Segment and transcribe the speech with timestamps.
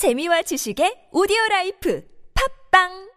[0.00, 2.00] 재미와 지식의 오디오 라이프
[2.32, 3.10] 팝빵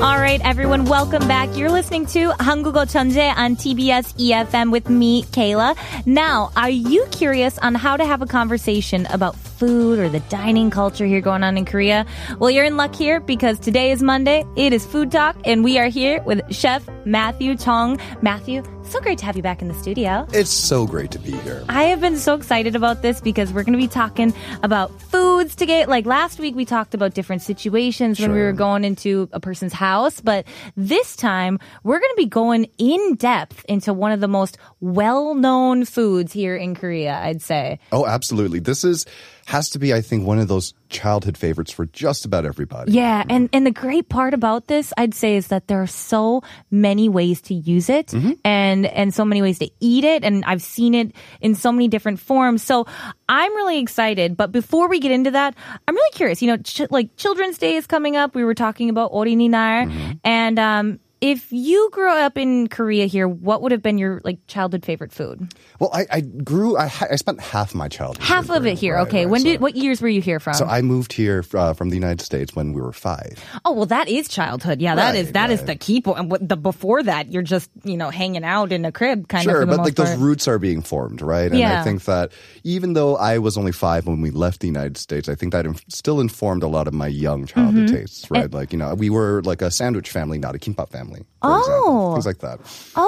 [0.00, 1.48] All right, everyone, welcome back.
[1.56, 5.74] You're listening to Hangugo Chanje on TBS EFM with me, Kayla.
[6.06, 10.70] Now, are you curious on how to have a conversation about food or the dining
[10.70, 12.06] culture here going on in Korea?
[12.38, 14.44] Well, you're in luck here because today is Monday.
[14.54, 17.98] It is Food Talk, and we are here with Chef Matthew Chung.
[18.22, 20.26] Matthew, so great to have you back in the studio.
[20.32, 21.64] It's so great to be here.
[21.68, 25.54] I have been so excited about this because we're going to be talking about foods
[25.56, 25.88] to get.
[25.88, 29.72] Like last week, we talked about different situations when we were going into a person's
[29.72, 30.46] house, but
[30.76, 35.34] this time we're going to be going in depth into one of the most well
[35.34, 37.78] known foods here in Korea, I'd say.
[37.92, 38.58] Oh, absolutely.
[38.60, 39.06] This is
[39.46, 42.92] has to be, I think, one of those childhood favorites for just about everybody.
[42.92, 46.42] Yeah, and and the great part about this, I'd say, is that there are so
[46.70, 48.32] many ways to use it, mm-hmm.
[48.44, 51.86] and and so many ways to eat it, and I've seen it in so many
[51.86, 52.62] different forms.
[52.64, 52.86] So
[53.28, 54.36] I'm really excited.
[54.36, 55.54] But before we get into that,
[55.86, 56.42] I'm really curious.
[56.42, 58.34] You know, ch- like Children's Day is coming up.
[58.34, 60.12] We were talking about Eorininal, mm-hmm.
[60.24, 64.38] and um, if you grew up in Korea here, what would have been your like
[64.46, 65.52] childhood favorite food?
[65.80, 66.76] Well, I, I grew.
[66.76, 68.22] I, I spent half my childhood.
[68.22, 68.94] Half of it here.
[68.96, 69.30] Right, okay, right.
[69.30, 70.54] when so, did what years were you here from?
[70.54, 73.42] So I moved here uh, from the United States when we were five.
[73.64, 74.80] Oh well, that is childhood.
[74.80, 76.18] Yeah, that is Right, that is the key point.
[76.18, 79.46] And what- The before that, you're just you know hanging out in a crib, kind
[79.46, 79.52] of.
[79.52, 81.50] Sure, but like those roots are being formed, right?
[81.50, 81.80] And Yeah.
[81.80, 85.28] I think that even though I was only five when we left the United States,
[85.28, 87.94] I think that inf- still informed a lot of my young childhood Mm-hmm.
[87.96, 88.52] tastes, right?
[88.52, 91.05] like, you know, we were like a sandwich family, not a kimbap family.
[91.14, 91.58] For Oh.
[91.58, 92.12] example.
[92.14, 92.60] Things like that.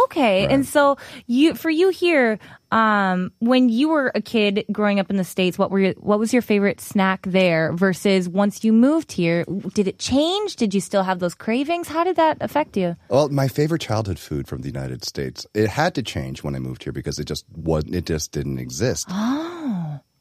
[0.04, 0.96] Okay, and so
[1.27, 2.38] you for you here,
[2.70, 6.19] um, when you were a kid growing up in the states, what were your, what
[6.19, 9.44] was your favorite snack there versus once you moved here?
[9.74, 10.56] Did it change?
[10.56, 11.88] Did you still have those cravings?
[11.88, 12.94] How did that affect you?
[13.08, 16.58] Well, my favorite childhood food from the United States, it had to change when I
[16.58, 19.08] moved here because it just was it just didn't exist.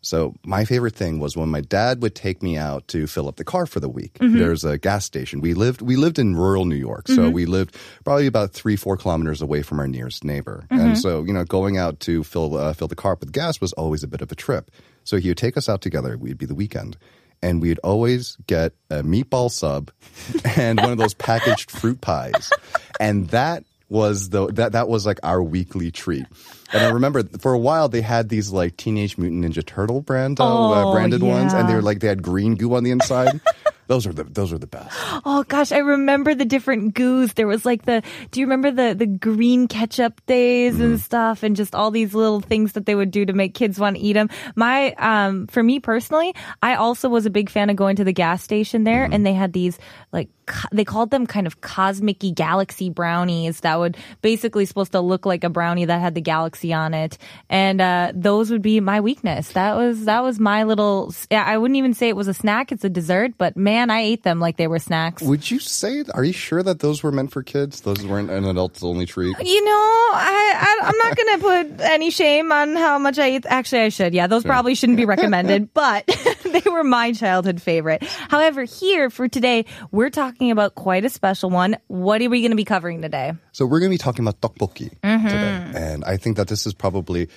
[0.08, 3.36] So my favorite thing was when my dad would take me out to fill up
[3.36, 4.14] the car for the week.
[4.16, 4.38] Mm-hmm.
[4.38, 5.42] There's a gas station.
[5.42, 7.32] We lived we lived in rural New York, so mm-hmm.
[7.32, 10.66] we lived probably about three four kilometers away from our nearest neighbor.
[10.70, 10.96] And mm-hmm.
[10.96, 13.74] so you know, going out to fill uh, fill the car up with gas was
[13.74, 14.72] always a bit of a trip.
[15.04, 16.18] So he would take us out together.
[16.18, 16.98] We'd be the weekend.
[17.44, 19.92] And we'd always get a meatball sub
[20.58, 22.52] and one of those packaged fruit pies.
[23.00, 26.26] And that was the that that was like our weekly treat.
[26.74, 30.40] And I remember for a while they had these like Teenage Mutant Ninja Turtle brand
[30.40, 31.78] uh, Oh, uh, branded ones, and they yeah.
[31.78, 33.40] were like they had green goo on the inside.
[33.88, 34.96] Those are the those are the best.
[35.26, 37.34] Oh gosh, I remember the different goos.
[37.34, 40.84] There was like the do you remember the the green ketchup days Mm-hmm.
[40.84, 43.80] and stuff and just all these little things that they would do to make kids
[43.80, 44.30] want to eat them.
[44.56, 48.14] My um for me personally, I also was a big fan of going to the
[48.14, 49.14] gas station there Mm-hmm.
[49.14, 49.78] and they had these
[50.12, 55.00] like co- they called them kind of cosmic galaxy brownies that would basically supposed to
[55.02, 57.18] look like a brownie that had the galaxy on it
[57.50, 59.52] and uh those would be my weakness.
[59.54, 62.72] That was that was my little yeah, I wouldn't even say it was a snack,
[62.72, 65.22] it's a dessert, but man, I ate them like they were snacks.
[65.22, 66.04] Would you say?
[66.14, 67.82] Are you sure that those were meant for kids?
[67.82, 69.36] Those weren't an adult's only treat.
[69.40, 71.38] You know, I, I I'm not gonna
[71.78, 73.46] put any shame on how much I eat.
[73.48, 74.14] Actually, I should.
[74.14, 76.06] Yeah, those probably shouldn't be recommended, but
[76.44, 78.04] they were my childhood favorite.
[78.04, 81.78] However, here for today, we're talking about quite a special one.
[81.88, 83.34] What are we going to be covering today?
[83.52, 85.28] So we're going to be talking about tteokbokki Mm-hmm.
[85.28, 87.30] today, and I think that this is probably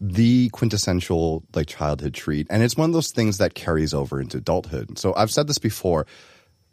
[0.00, 4.38] the quintessential like childhood treat, and it's one of those things that carries over into
[4.38, 4.98] adulthood.
[4.98, 6.06] So I've said this before: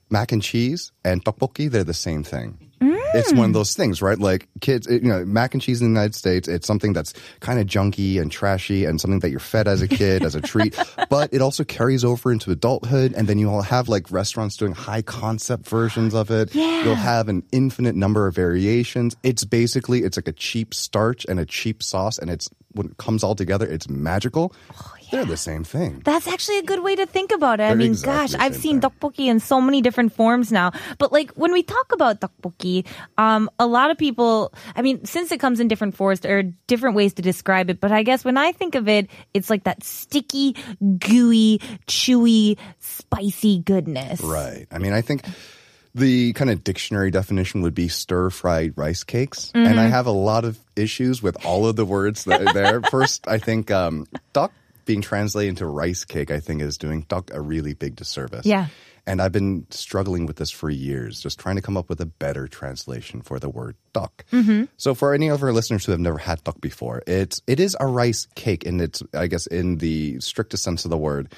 [0.10, 2.60] mac and cheese and tteokbokki, they're the same thing.
[2.82, 2.96] Mm.
[3.14, 4.20] It's one of those things, right?
[4.20, 7.14] Like kids, it- you know, mac and cheese in the United States, it's something that's
[7.40, 10.42] kind of junky and trashy and something that you're fed as a kid, as a
[10.42, 10.78] treat.
[11.10, 13.14] But it also carries over into adulthood.
[13.16, 16.54] And then you'll have like restaurants doing high concept versions of it.
[16.54, 16.84] Yeah.
[16.84, 19.16] You'll have an infinite number of variations.
[19.24, 22.18] It's basically, it's like a cheap starch and a cheap sauce.
[22.18, 24.54] And it's, when it comes all together, it's magical.
[25.12, 26.02] They're the same thing.
[26.04, 27.64] That's actually a good way to think about it.
[27.64, 28.90] I They're mean, exactly gosh, I've seen thing.
[28.90, 30.72] tteokbokki in so many different forms now.
[30.98, 32.86] But like when we talk about tteokbokki,
[33.18, 36.44] um, a lot of people, I mean, since it comes in different forms, there are
[36.68, 37.80] different ways to describe it.
[37.80, 40.56] But I guess when I think of it, it's like that sticky,
[41.00, 44.22] gooey, chewy, spicy goodness.
[44.22, 44.66] Right.
[44.72, 45.22] I mean, I think
[45.96, 49.52] the kind of dictionary definition would be stir fried rice cakes.
[49.56, 52.82] And I have a lot of issues with all of the words that are there.
[52.92, 54.52] First, I think um, tteok
[54.84, 58.46] being translated into rice cake, I think, is doing tteok a really big disservice.
[58.46, 58.68] Yeah.
[59.08, 62.06] And I've been struggling with this for years, just trying to come up with a
[62.06, 64.10] better translation for the word tteok.
[64.76, 67.78] So for any of our listeners who have never had tteok before, it's it is
[67.80, 71.34] a rice cake, and it's I guess in the strictest sense of the word.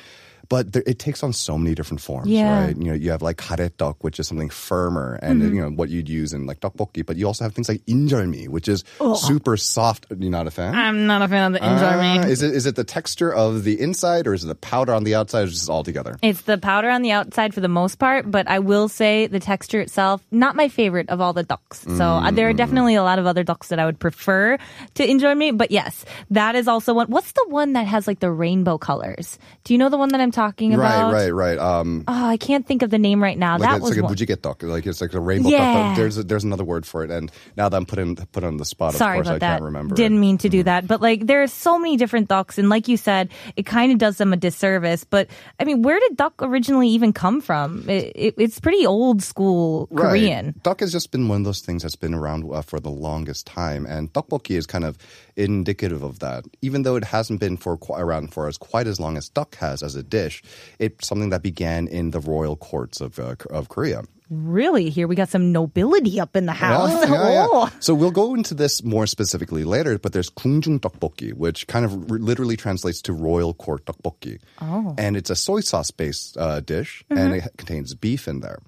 [0.49, 2.65] But there, it takes on so many different forms, Yeah.
[2.65, 2.77] right?
[2.77, 5.55] You know, you have like garaetteok, which is something firmer, and Mm-hmm.
[5.55, 7.05] you know what you'd use in like tteokbokki.
[7.05, 8.83] But you also have things like injeolmi, which is
[9.15, 10.05] super soft.
[10.17, 10.73] You're not a fan?
[10.75, 11.67] I'm not a fan of the.
[11.67, 14.93] Ah, is it is it the texture of the inside, or is it the powder
[14.93, 16.17] on the outside, or just all together?
[16.21, 19.39] It's the powder on the outside for the most part, but I will say the
[19.39, 21.83] texture itself, not my favorite of all the tteoks.
[21.97, 22.57] So uh, there are Mm.
[22.57, 24.57] definitely a lot of other tteoks that I would prefer
[24.95, 25.27] to enjoy.
[25.51, 27.07] But yes, that is also one.
[27.07, 29.37] What's the one that has like the rainbow colors?
[29.65, 31.11] Do you know the one that I'm talking about?
[31.11, 31.57] Right, right, right.
[31.57, 33.57] Um, Oh, I can't think of the name right now.
[33.57, 35.95] like that it's was like a mujigaetteok, like it's like a rainbow Yeah.
[35.95, 38.57] There's a, there's another word for it, and now that I'm put in put on
[38.57, 39.39] the spot, of Sorry course I that.
[39.39, 39.95] can't remember.
[39.95, 40.21] Didn't it.
[40.21, 40.85] mean to do that.
[40.87, 43.97] But like there are so many different tteoks and like you said, it kind of
[43.97, 45.03] does them a disservice.
[45.03, 45.27] But
[45.59, 47.89] I mean, where did tteok originally even come from?
[47.89, 50.45] It, it, it's pretty old school Korean.
[50.47, 50.63] Right.
[50.63, 53.47] Tteok has just been one of those things that's been around uh, for the longest
[53.47, 54.97] time, and tteokbokki is kind of
[55.35, 56.45] indicative of that.
[56.61, 59.55] Even though it hasn't been for qu- around for as quite as long as tteok
[59.55, 60.43] has as a dish,
[60.79, 64.03] it's something that began in the royal courts of uh, of Korea.
[64.29, 64.89] Really?
[64.91, 66.91] Here we got some nobility up in the house.
[66.91, 67.47] Yeah, yeah, yeah.
[67.51, 67.69] Oh.
[67.79, 72.11] So we'll go into this more specifically later, but there's 궁중 tteokbokki, which kind of
[72.11, 74.39] r- literally translates to royal court tteokbokki.
[74.59, 74.95] Oh.
[74.97, 77.17] And it's a soy sauce based uh, dish, Mm-hmm.
[77.23, 78.59] and it contains beef in there.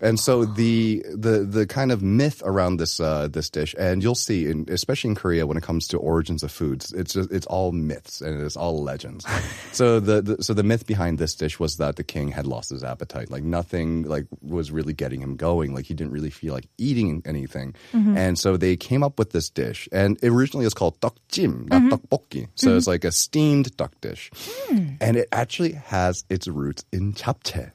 [0.00, 4.14] And so the the the kind of myth around this uh, this dish, and you'll
[4.14, 7.46] see, in, especially in Korea, when it comes to origins of foods, it's just, it's
[7.46, 9.26] all myths and it's all legends.
[9.72, 12.70] so the, the so the myth behind this dish was that the king had lost
[12.70, 16.54] his appetite, like nothing like was really getting him going, like he didn't really feel
[16.54, 18.16] like eating anything, mm-hmm.
[18.16, 21.94] and so they came up with this dish, and originally it's called tteokjim, not mm-hmm.
[21.94, 22.48] tteokbokki.
[22.54, 22.90] So it's mm-hmm.
[22.90, 24.30] like a steamed tteok dish,
[24.68, 24.90] hmm.
[25.00, 27.72] and it actually has its roots in japchae.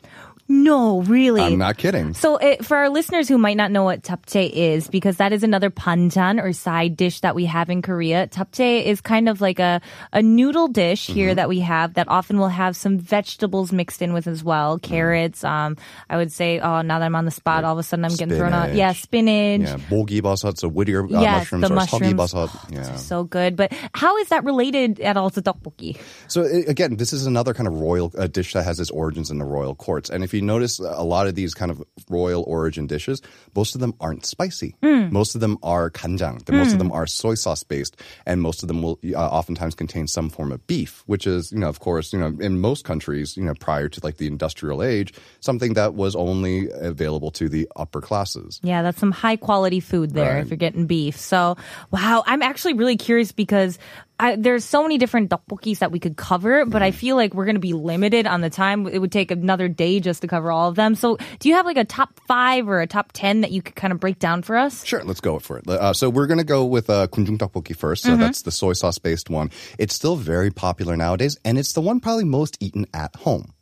[0.49, 1.41] No, really.
[1.41, 2.13] I'm not kidding.
[2.13, 5.41] So, it, for our listeners who might not know what japchae is, because that is
[5.41, 9.59] another banchan or side dish that we have in Korea, japchae is kind of like
[9.59, 9.81] a,
[10.11, 11.35] a noodle dish here mm-hmm.
[11.37, 14.79] that we have that often will have some vegetables mixed in with as well.
[14.79, 14.83] Mm.
[14.83, 15.77] Carrots, um,
[16.09, 18.03] I would say, oh, now that I'm on the spot, like all of a sudden
[18.03, 18.29] I'm spinach.
[18.29, 18.75] getting thrown out.
[18.75, 19.61] Yeah, spinach.
[19.61, 22.33] Yeah, bulgibasat, so whittier uh, yes, mushrooms, the or mushrooms.
[22.35, 22.95] Oh, yeah.
[22.95, 23.55] so good.
[23.55, 25.97] But how is that related at all to tteokbokki?
[26.27, 29.31] So, it, again, this is another kind of royal uh, dish that has its origins
[29.31, 30.09] in the royal courts.
[30.09, 33.21] And if you notice, a lot of these kind of royal origin dishes,
[33.56, 34.75] most of them aren't spicy.
[35.12, 36.44] Most of them are kanjang.
[36.45, 39.75] The- Most of them are soy sauce based, and most of them will uh, oftentimes
[39.75, 42.85] contain some form of beef, which is, you know, of course, you know, in most
[42.85, 47.50] countries, you know, prior to like the industrial age, something that was only available to
[47.50, 48.59] the upper classes.
[48.63, 50.41] Yeah, that's some high quality food there Right.
[50.44, 51.18] if you're getting beef.
[51.18, 51.57] So,
[51.91, 53.77] wow, I'm actually really curious because
[54.19, 56.98] I, there's so many different tteokbokkis that we could cover, but I Mm-hmm.
[56.98, 58.88] feel like we're going to be limited on the time.
[58.88, 60.95] It would take another day just to cover all of them.
[60.95, 63.75] So, do you have like a top five or a top 10 that you could
[63.75, 64.86] kind of break down for us?
[64.86, 65.68] Sure, let's go for it.
[65.68, 68.04] Uh, so we're going to go with uh, gungjung tteokbokki first.
[68.04, 69.50] So that's the soy sauce based one.
[69.80, 73.54] It's still very popular nowadays, and it's the one probably most eaten at home.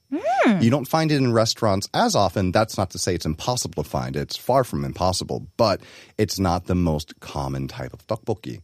[0.60, 2.52] You don't find it in restaurants as often.
[2.52, 4.18] That's not to say it's impossible to find.
[4.18, 5.80] It's far from impossible, but
[6.18, 8.60] it's not the most common type of tteokbokki.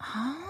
[0.00, 0.45] Oh,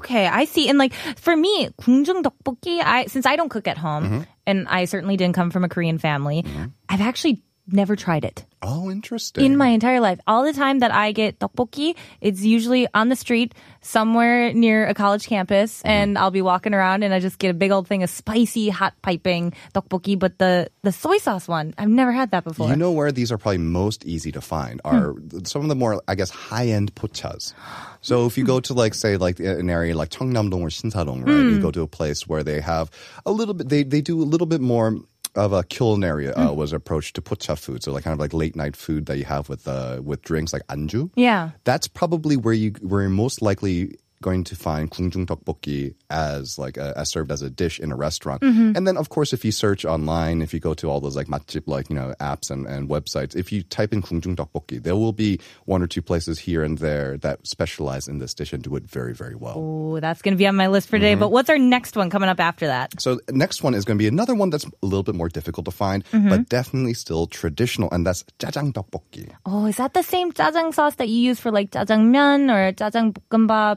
[0.00, 0.26] okay.
[0.26, 0.68] I see.
[0.68, 4.20] And like for me, 궁중 tteokbokki, I since I don't cook at home Mm-hmm.
[4.46, 6.44] and I certainly didn't come from a Korean family,
[6.88, 8.44] I've actually never tried it.
[8.62, 9.44] Oh, interesting.
[9.44, 10.20] in my entire life.
[10.26, 14.92] All the time that I get tteokbokki, it's usually on the street somewhere near a
[14.94, 15.88] college campus, Mm-hmm.
[15.88, 18.68] and I'll be walking around and I just get a big old thing of spicy,
[18.68, 20.18] hot piping tteokbokki.
[20.18, 22.68] But the the soy sauce one, I've never had that before.
[22.68, 25.14] You know where these are probably most easy to find are
[25.44, 27.54] some of the more, I guess, high-end pochas.
[28.02, 31.52] So if you go to like, say, like an area like Cheongdam-dong or Shinsadong, right?
[31.54, 32.90] You go to a place where they have
[33.24, 34.96] a little bit, they, they do a little bit more
[35.34, 37.82] of a culinary uh, was approached to pocha food.
[37.82, 40.52] So like kind of like late night food that you have with, uh, with drinks
[40.52, 41.10] like anju.
[41.14, 41.50] yeah.
[41.64, 46.76] That's probably where you, where you're most likely going to find gungjung tteokbokki as like
[46.76, 48.42] a, as served as a dish in a restaurant.
[48.42, 48.76] Mm-hmm.
[48.76, 51.28] And then of course if you search online, if you go to all those like
[51.28, 54.96] matjip like you know apps and, and websites, if you type in gungjung tteokbokki, there
[54.96, 58.62] will be one or two places here and there that specialize in this dish and
[58.62, 59.54] do it very very well.
[59.56, 61.12] Oh, that's going to be on my list for today.
[61.12, 61.20] Mm-hmm.
[61.20, 63.00] But what's our next one coming up after that?
[63.00, 65.64] So next one is going to be another one that's a little bit more difficult
[65.64, 66.28] to find, mm-hmm.
[66.28, 69.32] but definitely still traditional, and that's jajang tteokbokki.
[69.46, 73.16] Oh, is that the same jajang sauce that you use for like jajangmyeon or jajang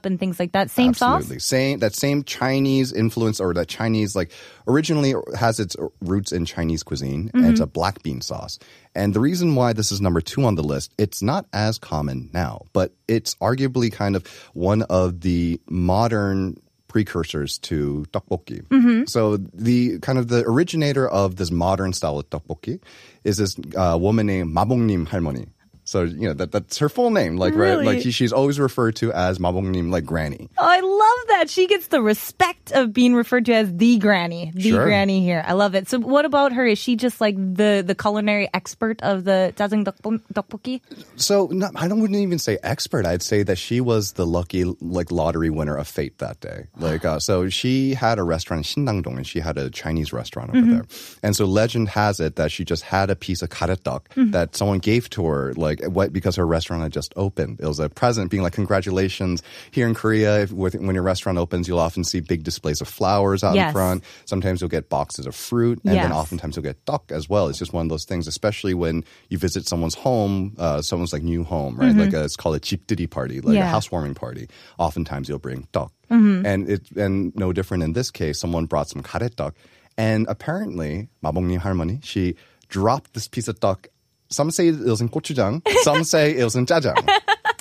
[0.05, 0.32] and things?
[0.38, 0.70] like that?
[0.70, 1.38] Same Absolutely.
[1.38, 1.44] sauce?
[1.44, 4.32] Same that same Chinese influence or that Chinese like
[4.66, 8.58] originally has its roots in Chinese cuisine and it's a black bean sauce.
[8.94, 12.30] And the reason why this is number 2 on the list, it's not as common
[12.32, 19.08] now, but it's arguably kind of one of the modern precursors to tteokbokki.
[19.08, 22.80] So the kind of the originator of this modern style of tteokbokki
[23.24, 25.48] is this uh, woman named Mabongnim 할머니.
[25.93, 27.37] So you know that that's her full name.
[27.37, 30.49] Like right, like she, she's always referred to as Mabongnim, like Granny.
[30.57, 31.51] Oh, I love that.
[31.51, 34.51] She gets the respect of being referred to as the granny.
[34.55, 34.85] The Sure.
[34.85, 35.43] granny here.
[35.45, 35.87] I love it.
[35.87, 36.65] So what about her?
[36.65, 40.81] Is she just like the, the culinary expert of the jajang tteokbok- tteokbokki?
[41.15, 43.05] So no, I don't wouldn't even say expert.
[43.05, 46.65] I'd say that she was the lucky like lottery winner of fate that day.
[46.75, 50.49] Like uh, so, she had a restaurant in Shindangdong, and she had a Chinese restaurant
[50.55, 50.85] over there.
[51.21, 54.79] And so legend has it that she just had a piece of garaetteok that someone
[54.79, 57.59] gave to her, like what because her restaurant had just opened.
[57.59, 61.67] It was a present being like, "Congratulations!" Here in Korea, if, when your restaurant opens,
[61.67, 63.67] you'll often see big displays of flowers out yes.
[63.67, 64.03] in front.
[64.25, 66.05] Sometimes you'll get boxes of fruit, and yes.
[66.05, 67.47] then oftentimes you'll get tteok as well.
[67.47, 71.23] It's just one of those things, especially when you visit someone's home, uh, someone's like
[71.23, 71.89] new home, right?
[71.89, 71.99] Mm-hmm.
[71.99, 73.65] Like a, it's called a jipdeuri party, like yeah.
[73.65, 74.47] a housewarming party.
[74.77, 76.45] Oftentimes you'll bring tteok, mm-hmm.
[76.45, 78.39] and it and no different in this case.
[78.39, 79.53] Someone brought some garaetteok,
[79.97, 82.35] and apparently, Mabongni harmony, she
[82.69, 83.85] dropped this piece of tteok
[84.33, 87.07] some say it was in gochujang, some say it was in jajang.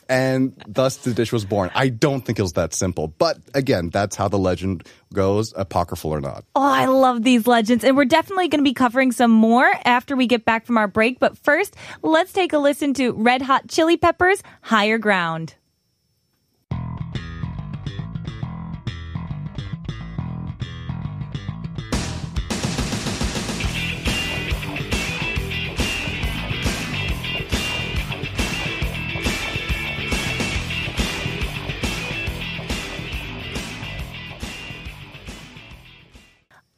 [0.08, 1.70] And thus the dish was born.
[1.74, 3.08] I don't think it was that simple.
[3.08, 6.44] But again, that's how the legend goes, apocryphal or not.
[6.54, 7.82] Oh, I love these legends.
[7.82, 10.88] And we're definitely going to be covering some more after we get back from our
[10.88, 11.18] break.
[11.18, 15.54] But first, let's take a listen to Red Hot Chili Peppers' Higher Ground.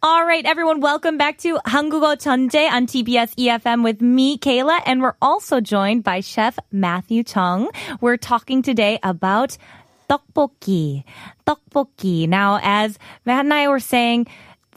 [0.06, 5.00] All right, everyone, welcome back to Hangugo 천재 on TBS EFM with me, Kayla, and
[5.00, 7.70] we're also joined by Chef Matthew Chung.
[8.02, 9.56] We're talking today about
[10.10, 11.04] 떡볶이,
[11.46, 12.28] 떡볶이.
[12.28, 14.26] Now, as Matt and I were saying,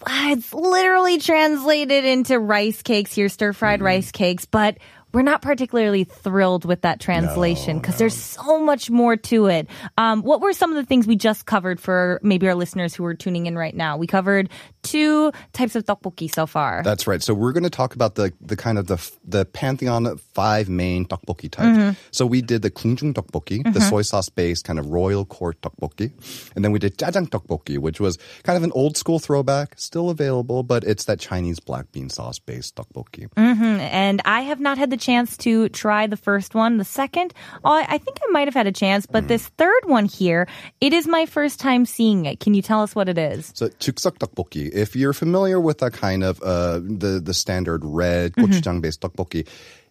[0.07, 4.77] it's literally translated into rice cakes here, stir fried rice cakes, but
[5.17, 9.67] we're not particularly thrilled with that translation because there's so much more to it.
[9.97, 13.03] Um, what were some of the things we just covered for maybe our listeners who
[13.03, 13.97] are tuning in right now?
[13.97, 14.47] We covered
[14.83, 16.83] two types of tteokbokki so far.
[16.83, 17.23] That's right.
[17.23, 20.69] So we're going to talk about the the kind of the the pantheon of five
[20.69, 21.77] main tteokbokki types.
[21.77, 21.99] Mm-hmm.
[22.11, 23.89] So we did the 궁중 tteokbokki, the mm-hmm.
[23.89, 26.13] soy sauce based kind of royal court tteokbokki,
[26.55, 30.11] and then we did jajang tteokbokki, which was kind of an old school throwback, still
[30.11, 33.29] available, but it's that Chinese black bean sauce based tteokbokki.
[33.33, 33.81] Mm-hmm.
[33.81, 36.77] and I have not had the chance to try the first one.
[36.77, 37.33] The second,
[37.63, 40.47] oh, I think I might have had a chance, but this third one here,
[40.83, 42.43] it is my first time seeing it.
[42.43, 43.51] Can you tell us what it is?
[43.55, 44.69] So 즉석 tteokbokki.
[44.73, 49.47] If you're familiar with that kind of uh, the the standard red gochujang based tteokbokki,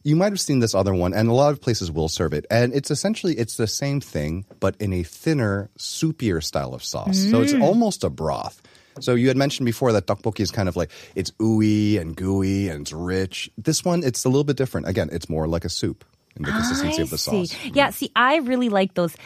[0.06, 2.46] you might have seen this other one, and a lot of places will serve it.
[2.50, 7.18] And it's essentially it's the same thing, but in a thinner, soupier style of sauce.
[7.18, 8.62] So it's almost a broth.
[9.00, 12.68] So you had mentioned before that tteokbokki is kind of like it's ooey and gooey
[12.68, 13.50] and it's rich.
[13.58, 14.88] This one, it's a little bit different.
[14.88, 16.04] Again, it's more like a soup
[16.36, 17.46] in the consistency I of the see.
[17.46, 17.64] sauce.
[17.64, 17.94] Yeah, mm.
[17.94, 19.16] see, I really like those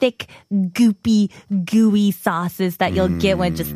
[0.00, 1.30] thick, goopy,
[1.64, 3.74] gooey sauces that you'll get when just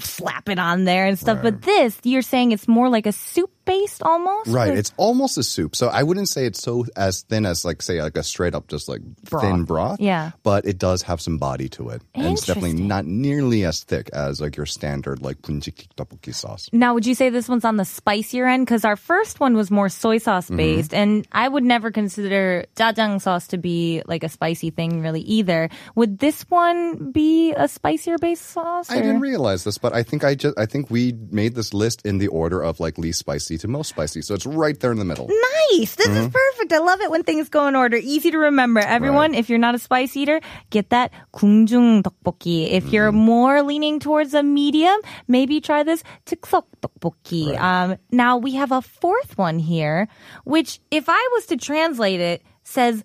[0.00, 1.40] slap it on there and stuff.
[1.42, 4.48] But this, you're saying it's more like a soup based almost?
[4.48, 5.76] Right, Or- it's almost a soup.
[5.76, 8.68] So I wouldn't say it's so as thin as like say like a straight up
[8.68, 10.00] just like thin broth.
[10.00, 10.30] Yeah.
[10.42, 12.02] But it does have some body to it.
[12.14, 16.70] And it's definitely not nearly as thick as like your standard like bunsik tteokbokki sauce.
[16.72, 18.64] Now, would you say this one's on the spicier end?
[18.64, 20.56] Because our first one was more soy sauce Mm-hmm.
[20.56, 25.20] based, and I would never consider jajang sauce to be like a spicy thing, really
[25.22, 25.47] either
[25.95, 28.89] Would this one be a spicier based sauce?
[28.89, 31.73] I or- didn't realize this, but I think I just I think we made this
[31.73, 34.21] list in the order of like least spicy to most spicy.
[34.21, 35.29] So it's right there in the middle.
[35.71, 35.95] Nice.
[35.95, 36.73] This is perfect.
[36.73, 37.97] I love it when things go in order.
[37.97, 38.79] Easy to remember.
[38.79, 42.71] Everyone, if you're not a spice eater, get that 궁중 tteokbokki.
[42.71, 47.57] If you're more leaning towards a medium, maybe try this 즉석 tteokbokki.
[47.59, 50.07] Um, now we have a fourth one here,
[50.43, 53.03] which if I was to translate it, says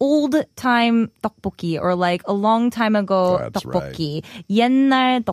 [0.00, 4.22] old time tteokbokki, or like a long time ago takboki.
[4.22, 4.44] tteokbokki, right.
[4.50, 5.24] 옛날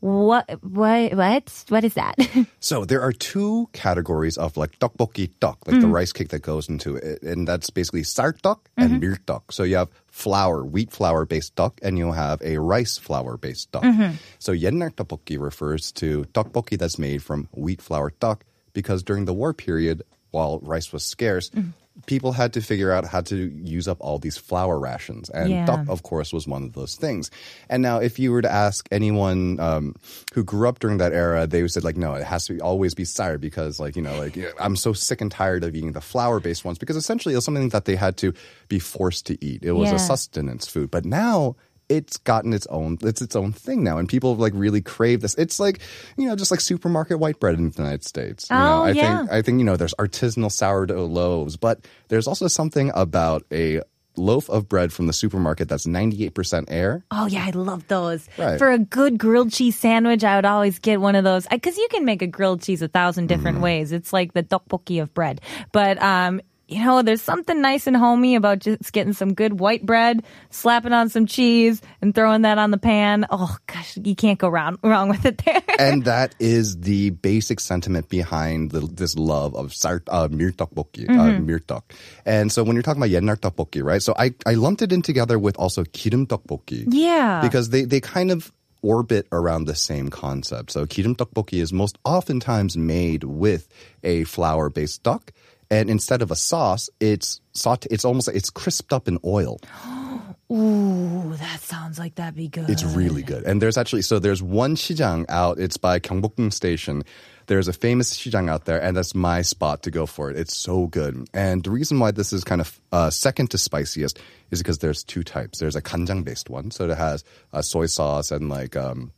[0.00, 2.16] What what what what is that?
[2.60, 5.80] so there are two categories of like tteokbokki tteok, like mm-hmm.
[5.80, 5.92] the mm.
[5.92, 9.50] rice cake that goes into it, and that's basically ssaltteok and mm mm-hmm.
[9.50, 13.72] So you have flour, wheat flour based tteok, and you have a rice flour based
[13.72, 13.82] tteok.
[13.82, 14.16] Mm-hmm.
[14.38, 19.32] So yennar tteokbokki refers to tteokbokki that's made from wheat flour duck because during the
[19.32, 21.72] war period, while rice was scarce, mm.
[22.06, 25.64] People had to figure out how to use up all these flour rations, and Yeah.
[25.66, 27.30] tteok, of course, was one of those things.
[27.70, 29.94] And now, if you were to ask anyone um,
[30.34, 32.60] who grew up during that era, they would say like, no, it has to be,
[32.60, 35.92] always be sire because, like, you know, like I'm so sick and tired of eating
[35.92, 38.34] the flour-based ones because essentially it was something that they had to
[38.68, 39.62] be forced to eat.
[39.64, 39.96] It was Yeah.
[39.96, 40.90] a sustenance food.
[40.90, 41.54] But now
[41.88, 45.34] it's gotten its own it's its own thing now and people like really crave this
[45.34, 45.80] it's like
[46.16, 48.90] you know just like supermarket white bread in the united states you know Oh, i
[48.92, 49.18] yeah.
[49.18, 53.82] think i think you know there's artisanal sourdough loaves but there's also something about a
[54.16, 58.28] loaf of bread from the supermarket that's 98% air Oh yeah, I love those.
[58.38, 58.58] Right.
[58.58, 61.88] For a good grilled cheese sandwich, I would always get one of those because you
[61.90, 63.64] can make a grilled cheese a thousand different Mm-hmm.
[63.64, 63.90] ways.
[63.90, 65.40] It's like the tteokbokki of bread.
[65.72, 69.84] But um, you know, there's something nice and homey about just getting some good white
[69.84, 73.26] bread, slapping on some cheese, and throwing that on the pan.
[73.30, 75.62] Oh gosh, you can't go wrong wrong with it there.
[75.78, 81.12] and that is the basic sentiment behind the, this love of sar, uh, miltteokbokki, uh,
[81.12, 81.20] mm-hmm.
[81.20, 81.82] uh, miltteok.
[82.24, 84.02] And so when you're talking about yennar tteokbokki, right?
[84.02, 86.86] So I I lumped it in together with also gireum tteokbokki.
[86.88, 90.70] Yeah, because they they kind of orbit around the same concept.
[90.70, 93.68] So gireum tteokbokki is most oftentimes made with
[94.02, 95.28] a flour-based tteok
[95.70, 97.88] and instead of a sauce, it's saute.
[97.90, 99.58] It's almost it's crisped up in oil.
[100.52, 102.68] Ooh, that sounds like that'd be good.
[102.68, 103.44] It's really good.
[103.44, 105.58] And there's actually so there's one shijang out.
[105.58, 107.02] It's by Gyeongbokgung Station.
[107.46, 110.36] There's a famous shijang out there, and that's my spot to go for it.
[110.36, 111.28] It's so good.
[111.34, 114.18] And the reason why this is kind of uh, second to spiciest
[114.50, 115.58] is because there's two types.
[115.58, 118.76] There's a kanjang based one, so it has uh, soy sauce and like.
[118.76, 119.12] Um,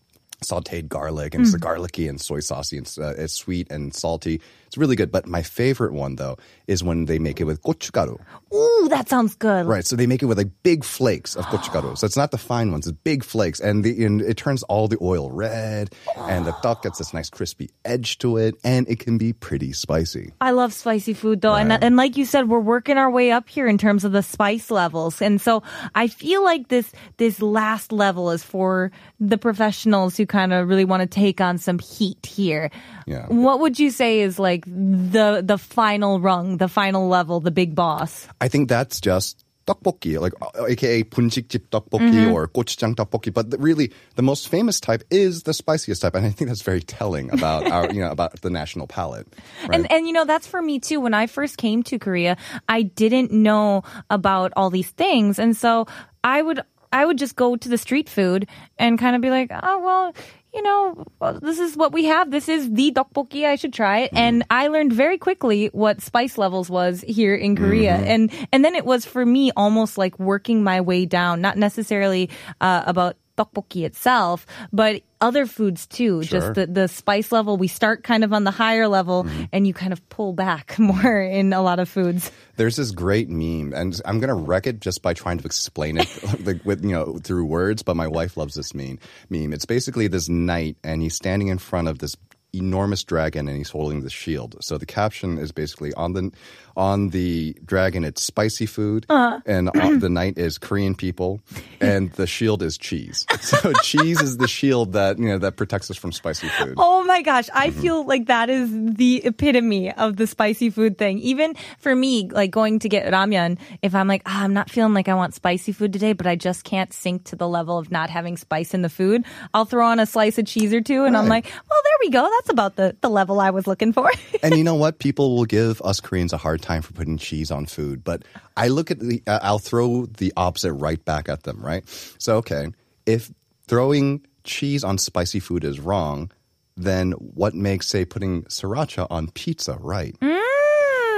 [0.44, 4.40] sauteed garlic, and it's garlicky and soy saucy, and uh, it's sweet and salty.
[4.66, 5.12] It's really good.
[5.12, 8.18] But my favorite one though is when they make it with gochugaru.
[8.52, 9.66] Ooh, that sounds good.
[9.66, 9.86] Right.
[9.86, 11.96] So they make it with like big flakes of gochugaru.
[11.96, 13.60] So it's not the fine ones, it's big flakes.
[13.60, 17.30] And, the, and it turns all the oil red and the tteok gets this nice
[17.30, 20.32] crispy edge to it and it can be pretty spicy.
[20.40, 23.48] I love spicy food though, and and like you said, we're working our way up
[23.48, 25.62] here in terms of the spice levels, and so
[25.94, 28.90] I feel like this this last level is for
[29.20, 32.70] the professionals who kind of really want to take on some heat here.
[33.06, 33.26] Yeah.
[33.26, 37.74] What would you say is like the the final rung, the final level, the big
[37.74, 38.28] boss?
[38.40, 40.32] I think that's just tteokbokki, like
[40.68, 42.32] aka bunsikjip tteokbokki mm-hmm.
[42.32, 43.32] or gochujang tteokbokki.
[43.34, 46.62] But the, really, the most famous type is the spiciest type, and I think that's
[46.62, 49.26] very telling about our, you know, about the national palate.
[49.62, 49.74] Right?
[49.74, 51.00] And and you know that's for me too.
[51.00, 52.36] When I first came to Korea,
[52.68, 55.86] I didn't know about all these things, and so
[56.22, 56.60] I would
[56.96, 58.48] I would just go to the street food
[58.78, 60.14] and kind of be like, oh well.
[60.54, 62.30] You know, well, this is what we have.
[62.30, 63.44] This is the tteokbokki.
[63.44, 64.10] I should try it.
[64.14, 67.96] And I learned very quickly what spice levels was here in Korea.
[67.96, 72.30] And and then it was for me almost like working my way down, not necessarily
[72.62, 76.22] uh, about tteokbokki itself, but other foods too.
[76.22, 76.40] Sure.
[76.40, 77.56] Just the, the spice level.
[77.56, 79.44] We start kind of on the higher level mm-hmm.
[79.52, 82.30] and you kind of pull back more in a lot of foods.
[82.56, 86.08] There's this great meme, and I'm gonna wreck it just by trying to explain it
[86.46, 87.82] like with you know through words.
[87.82, 88.98] But my wife loves this meme.
[89.28, 89.52] Meme.
[89.52, 92.16] It's basically this knight, and he's standing in front of this
[92.54, 94.56] enormous dragon, and he's holding the shield.
[94.60, 96.32] So the caption is basically on the
[96.76, 99.40] on the dragon, it's spicy food, uh.
[99.46, 101.40] and on the knight is Korean people,
[101.80, 103.26] and the shield is cheese.
[103.46, 106.74] So cheese is the shield that you know that protects us from spicy food.
[106.78, 107.80] Oh my gosh, I mm-hmm.
[107.80, 111.20] feel like that is the epitome of the spicy food thing.
[111.20, 114.94] Even for me, like going to get ramen, if I'm like, ah, I'm not feeling
[114.94, 117.92] like I want spicy food today, but I just can't sink to the level of
[117.92, 121.04] not having spice in the food, I'll throw on a slice of cheese or two
[121.04, 122.28] and I'm like, well, there we go.
[122.38, 124.10] That's about the, the level I was looking for.
[124.42, 124.98] and you know what?
[124.98, 128.22] People will give us Koreans a hard time for putting cheese on food, but
[128.56, 131.84] I look at the, uh, I'll throw the opposite right back at them, right?
[132.18, 132.68] So, okay,
[133.06, 133.30] if
[133.66, 136.30] throwing cheese on spicy food is wrong,
[136.76, 140.14] then what makes, say, putting sriracha on pizza right?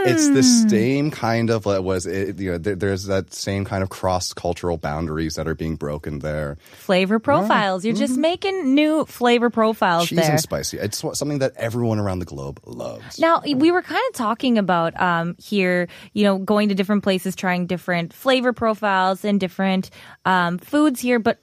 [0.07, 3.83] It's the same kind of uh, was it, you know there, there's that same kind
[3.83, 6.57] of cross cultural boundaries that are being broken there.
[6.77, 7.85] flavor profiles.
[7.85, 10.31] You're just making new flavor profiles Cheese there.
[10.31, 10.79] and spicy.
[10.79, 13.19] It's something that everyone around the globe loves.
[13.19, 17.35] Now, we were kind of talking about um, here, you know, going to different places,
[17.35, 19.91] trying different flavor profiles and different
[20.25, 21.41] um, foods here, but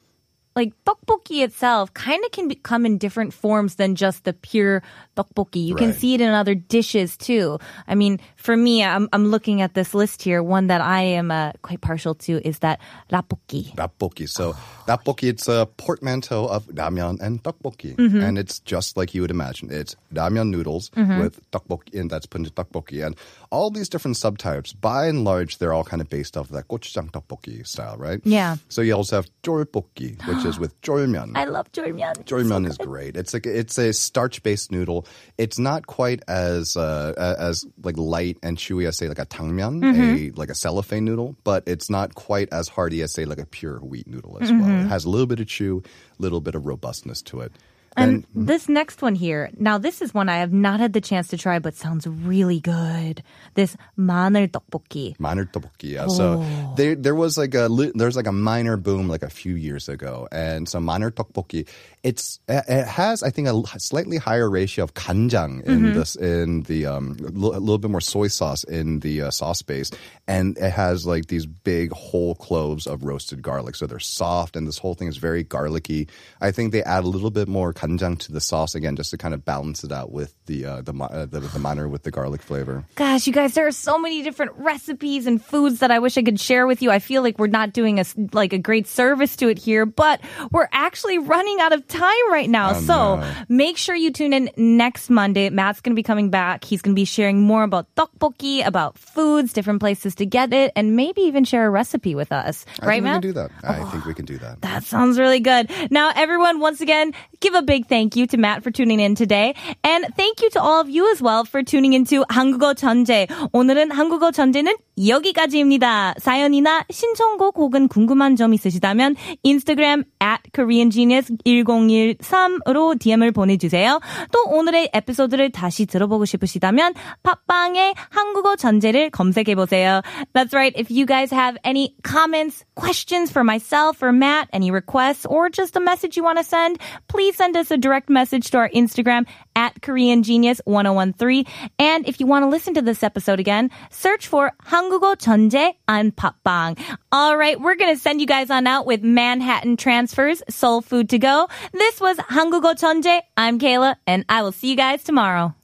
[0.55, 4.81] like tteokbokki itself kind of can be, come in different forms than just the pure
[5.17, 5.65] tteokbokki.
[5.65, 7.59] You can see it in other dishes too.
[7.87, 10.41] I mean, for me, I'm, I'm looking at this list here.
[10.41, 12.79] One that I am uh, quite partial to is that
[13.11, 13.75] rapokki.
[13.75, 14.29] Rapokki.
[14.29, 14.53] So
[14.87, 18.21] rapokki, it's a portmanteau of ramyeon and tteokbokki, Mm-hmm.
[18.21, 19.69] and it's just like you would imagine.
[19.71, 23.15] It's ramyeon noodles with tteokbokki, and that's put into tteokbokki, and
[23.51, 24.73] all these different subtypes.
[24.79, 28.21] By and large, they're all kind of based off of that gochujang tteokbokki style, right?
[28.23, 28.57] Yeah.
[28.69, 31.31] So you also have jjolbokki, which is with jjolmyeon.
[31.35, 32.23] I love jjolmyeon.
[32.25, 33.17] Jjolmyeon is great.
[33.17, 35.05] It's like it's a starch-based noodle.
[35.37, 39.83] It's not quite as uh, as like light and chewy as say like a dangmyeon,
[39.83, 43.45] a like a cellophane noodle, but it's not quite as hearty as say like a
[43.45, 44.69] pure wheat noodle as well.
[44.69, 45.83] It has a little bit of chew,
[46.17, 47.51] a little bit of robustness to it.
[47.96, 51.28] And this next one here, now this is one I have not had the chance
[51.28, 53.22] to try, but sounds really good.
[53.54, 55.16] This 마늘 떡볶이.
[55.18, 55.90] Minor tteokbokki.
[55.98, 56.06] Yeah.
[56.06, 56.42] So
[56.76, 59.88] there, there was like a li- there's like a minor boom like a few years
[59.88, 61.66] ago, and so minor tteokbokki.
[62.02, 66.62] It's it has I think a l- slightly higher ratio of kanjang in this in
[66.62, 69.90] the um a li- a little bit more soy sauce in the uh, sauce base,
[70.26, 74.66] and it has like these big whole cloves of roasted garlic, so they're soft, and
[74.66, 76.08] this whole thing is very garlicky.
[76.40, 79.17] I think they add a little bit more kanjang to the sauce again, just to
[79.17, 82.11] kind of balance it out with the uh, the uh, the, the minor with the
[82.11, 82.83] garlic flavor.
[82.95, 86.23] Gosh, you guys, there are so many different recipes and foods that I wish I
[86.23, 86.91] could share with you.
[86.91, 90.21] I feel like we're not doing a like a great service to it here, but
[90.51, 92.71] we're actually running out of time right now.
[92.75, 93.33] Oh, so no.
[93.49, 95.49] make sure you tune in next Monday.
[95.49, 96.63] Matt's going to be coming back.
[96.63, 100.71] He's going to be sharing more about tteokbokki, about foods, different places to get it,
[100.75, 102.65] and maybe even share a recipe with us.
[102.79, 103.51] I right, think we can do that.
[103.63, 104.61] I think we can do that.
[104.61, 105.69] That sounds really good.
[105.91, 109.55] Now, everyone, once again, give a big thank you to Matt for tuning in today.
[109.83, 113.27] And thank you to all of you as well for tuning into 한국어 전제.
[113.51, 116.15] 오늘은 한국어 전제는 여기까지입니다.
[116.17, 123.99] 사연이나 신청곡 혹은 궁금한 점 있으시다면 인스타그램 at koreangenius1013으로 DM을 보내주세요.
[124.31, 130.01] 또 오늘의 에피소드를 다시 들어보고 싶으시다면 팟빵에 한국어 전제를 검색해보세요.
[130.33, 130.73] That's right.
[130.79, 135.75] If you guys have any comments, questions for myself or Matt, any requests, or just
[135.75, 138.69] a message you want to send, please send us us a direct message to our
[138.69, 139.25] Instagram
[139.55, 141.45] at Korean Genius 1013.
[141.79, 146.11] And if you want to listen to this episode again, search for 한국어 천재 안
[146.11, 146.77] 팟빵.
[147.11, 151.09] All right, we're going to send you guys on out with Manhattan Transfers, Soul Food
[151.09, 151.47] to Go.
[151.73, 153.21] This was 한국어 Chonje.
[153.37, 155.55] I'm Kayla, and I will see you guys tomorrow.